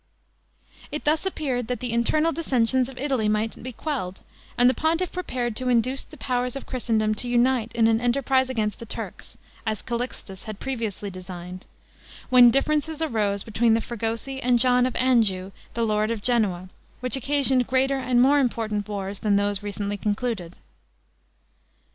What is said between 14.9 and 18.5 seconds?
Anjou, the lord of Genoa, which occasioned greater and more